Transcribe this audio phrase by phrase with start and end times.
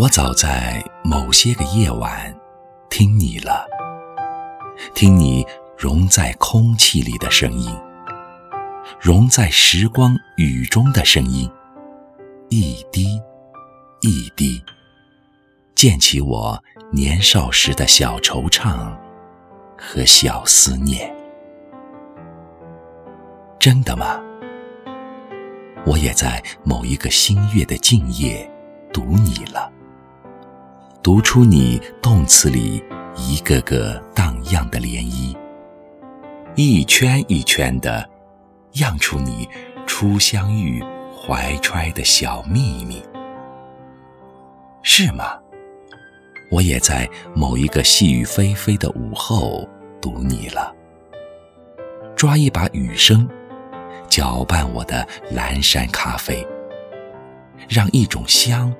[0.00, 2.34] 我早在某些个夜晚
[2.88, 3.66] 听你了，
[4.94, 5.46] 听你
[5.76, 7.70] 融在空气里的声音，
[8.98, 11.50] 融在时光雨中的声音，
[12.48, 13.20] 一滴
[14.00, 14.64] 一滴，
[15.74, 16.58] 溅起我
[16.90, 18.96] 年少时的小惆怅
[19.76, 21.14] 和小思念。
[23.58, 24.18] 真的吗？
[25.84, 28.50] 我也在某一个新月的静夜
[28.94, 29.70] 读你了。
[31.02, 32.82] 读出你动词里
[33.16, 35.34] 一个个荡漾的涟漪，
[36.56, 38.06] 一圈一圈的
[38.72, 39.48] 漾出你
[39.86, 40.84] 初相遇
[41.16, 43.02] 怀揣的小秘密，
[44.82, 45.38] 是吗？
[46.50, 49.66] 我也在某一个细雨霏霏的午后
[50.02, 50.74] 读你了，
[52.14, 53.26] 抓一把雨声，
[54.10, 56.46] 搅拌我的蓝山咖啡，
[57.70, 58.70] 让一种香。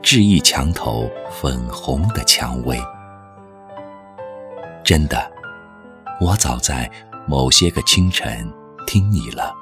[0.00, 2.80] 致意墙头粉红的蔷薇，
[4.84, 5.30] 真的，
[6.20, 6.90] 我早在
[7.26, 8.50] 某些个清晨
[8.86, 9.54] 听你了。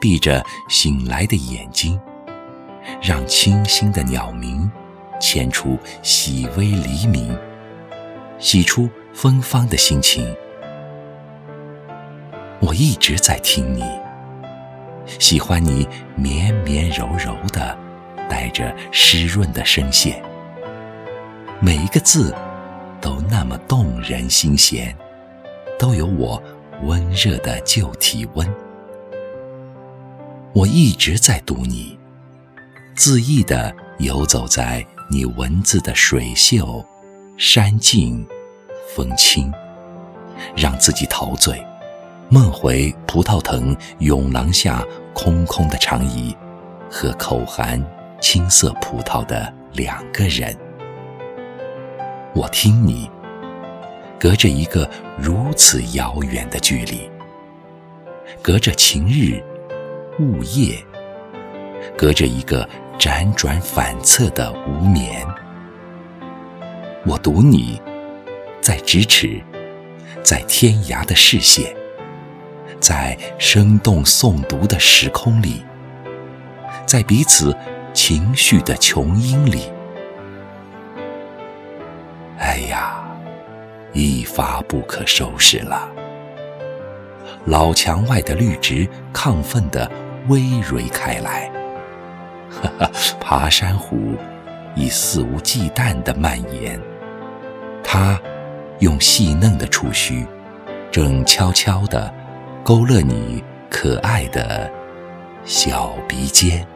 [0.00, 2.00] 闭着醒来的眼睛，
[3.02, 4.70] 让清新的鸟鸣
[5.20, 7.36] 牵出细微黎明，
[8.38, 10.34] 洗出芬芳的心情。
[12.60, 13.84] 我一直在听你，
[15.18, 17.87] 喜欢你绵绵柔柔的。
[18.28, 20.22] 带着湿润的声线，
[21.60, 22.34] 每一个字
[23.00, 24.94] 都那么动人心弦，
[25.78, 26.42] 都有我
[26.82, 28.48] 温热的旧体温。
[30.52, 31.98] 我一直在读你，
[32.96, 36.84] 恣意地游走在你文字的水秀、
[37.36, 38.26] 山静、
[38.94, 39.52] 风轻，
[40.56, 41.64] 让自己陶醉，
[42.28, 44.84] 梦回葡萄藤永廊下
[45.14, 46.36] 空空的长椅
[46.90, 47.80] 和口含。
[48.20, 50.54] 青色葡萄的两个人，
[52.34, 53.08] 我听你，
[54.18, 57.08] 隔着一个如此遥远的距离，
[58.42, 59.40] 隔着晴日、
[60.18, 60.76] 雾夜，
[61.96, 62.68] 隔着一个
[62.98, 65.24] 辗转反侧的无眠，
[67.06, 67.80] 我读你，
[68.60, 69.40] 在咫尺，
[70.24, 71.72] 在天涯的视线，
[72.80, 75.62] 在生动诵读的时空里，
[76.84, 77.56] 在彼此。
[78.10, 79.70] 情绪的琼音里，
[82.38, 83.04] 哎呀，
[83.92, 85.86] 一发不可收拾了。
[87.44, 89.86] 老墙外的绿植亢奋地
[90.26, 91.52] 葳蕤开来，
[92.48, 94.14] 哈哈，爬山虎
[94.74, 96.80] 已肆无忌惮地蔓延。
[97.84, 98.18] 它
[98.78, 100.26] 用细嫩的触须，
[100.90, 102.10] 正悄悄地
[102.64, 104.72] 勾勒你可爱的
[105.44, 106.66] 小鼻尖。